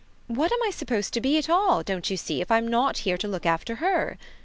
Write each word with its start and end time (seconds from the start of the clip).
"What 0.25 0.51
am 0.51 0.57
I 0.65 0.71
supposed 0.71 1.13
to 1.13 1.21
be 1.21 1.37
at 1.37 1.47
all, 1.47 1.83
don't 1.83 2.09
you 2.09 2.17
see, 2.17 2.41
if 2.41 2.49
I'm 2.49 2.67
not 2.67 2.97
here 3.05 3.19
to 3.19 3.27
look 3.27 3.45
after 3.45 3.75
her?" 3.75 4.17